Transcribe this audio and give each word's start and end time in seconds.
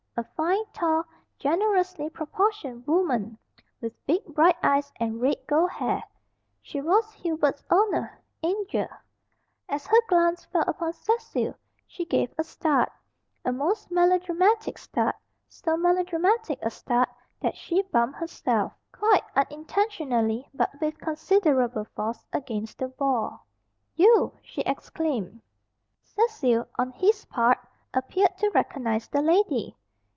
A 0.17 0.23
fine, 0.35 0.63
tall, 0.73 1.03
generously 1.39 2.07
proportioned 2.09 2.85
woman, 2.85 3.37
with 3.79 4.05
big 4.05 4.23
bright 4.25 4.57
eyes, 4.61 4.91
and 4.99 5.19
red 5.21 5.37
gold 5.47 5.69
hair, 5.71 6.03
she 6.61 6.79
was 6.81 7.11
Hubert's 7.13 7.63
"oner" 7.71 8.19
"Angel." 8.43 8.87
As 9.69 9.87
her 9.87 9.97
glance 10.09 10.43
fell 10.45 10.65
upon 10.67 10.93
Cecil 10.93 11.55
she 11.87 12.03
gave 12.05 12.31
a 12.37 12.43
start 12.43 12.91
a 13.45 13.51
most 13.53 13.89
melodramatic 13.89 14.77
start 14.77 15.15
so 15.47 15.75
melodramatic 15.77 16.59
a 16.61 16.69
start 16.69 17.07
that 17.39 17.55
she 17.55 17.81
bumped 17.81 18.19
herself, 18.19 18.73
quite 18.91 19.23
unintentionally, 19.35 20.47
but 20.53 20.69
with 20.81 20.99
considerable 20.99 21.85
force, 21.95 22.25
against 22.33 22.77
the 22.79 22.89
wall. 22.99 23.45
"You!" 23.95 24.33
she 24.43 24.61
exclaimed. 24.63 25.41
Cecil, 26.03 26.67
on 26.77 26.91
his 26.91 27.23
part, 27.25 27.57
appeared 27.93 28.37
to 28.39 28.49
recognise 28.49 29.07
the 29.07 29.21
lady. 29.23 29.75